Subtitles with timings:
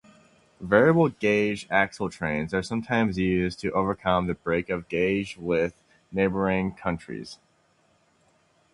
[0.61, 5.75] Variable-gauge-axle trains are sometimes used to overcome the break of gauge with
[6.11, 7.37] neighboring countries.